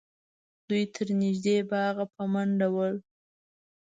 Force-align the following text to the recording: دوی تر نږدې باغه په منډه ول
دوی 0.67 0.83
تر 0.95 1.07
نږدې 1.21 1.57
باغه 1.69 2.05
په 2.15 2.23
منډه 2.33 2.67
ول 2.75 2.95